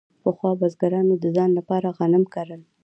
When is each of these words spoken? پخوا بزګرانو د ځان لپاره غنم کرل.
پخوا 0.23 0.51
بزګرانو 0.59 1.13
د 1.19 1.25
ځان 1.35 1.49
لپاره 1.59 1.87
غنم 1.97 2.23
کرل. 2.33 2.61